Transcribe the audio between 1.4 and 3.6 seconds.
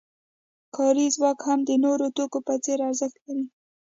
هم د نورو توکو په څېر ارزښت لري